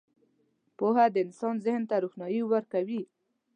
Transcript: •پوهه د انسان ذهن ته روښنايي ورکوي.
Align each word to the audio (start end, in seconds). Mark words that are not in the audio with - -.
•پوهه 0.77 1.05
د 1.13 1.15
انسان 1.25 1.55
ذهن 1.65 1.83
ته 1.89 1.95
روښنايي 2.03 2.41
ورکوي. 2.45 3.01